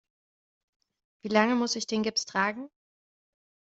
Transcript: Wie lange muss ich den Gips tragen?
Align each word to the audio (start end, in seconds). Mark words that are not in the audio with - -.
Wie 1.21 1.27
lange 1.31 1.53
muss 1.53 1.75
ich 1.75 1.85
den 1.85 2.01
Gips 2.01 2.25
tragen? 2.25 2.71